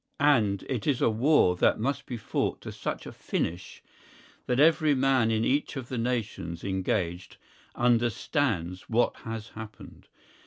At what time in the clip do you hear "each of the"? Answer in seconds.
5.45-5.97